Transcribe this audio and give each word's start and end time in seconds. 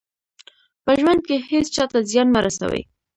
په 0.83 0.91
ژوند 0.99 1.19
کې 1.27 1.35
هېڅ 1.49 1.65
چا 1.75 1.85
ته 1.91 1.97
زیان 2.09 2.27
مه 2.33 2.39
رسوئ. 2.45 2.81